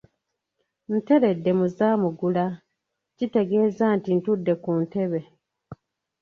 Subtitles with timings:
[0.95, 2.45] Nteredde mu za Mugula;
[3.17, 5.19] kitegeeza nti ntudde ku ntebe.